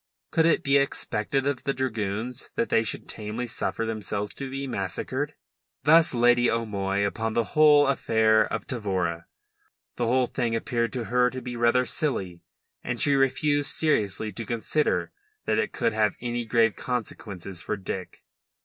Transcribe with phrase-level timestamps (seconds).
[0.31, 4.65] Could it be expected of the dragoons that they should tamely suffer themselves to be
[4.65, 5.35] massacred?
[5.83, 9.25] Thus Lady O'Moy upon the affair of Tavora.
[9.97, 12.41] The whole thing appeared to her to be rather silly,
[12.83, 15.11] and she refused seriously to consider
[15.45, 18.23] that it could have any grave consequences for Dick.